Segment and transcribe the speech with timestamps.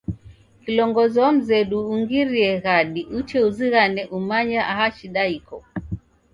[0.63, 5.57] Kilongozi wa mzedu ungirie ghadi uche uzighane umanye aha shida iko.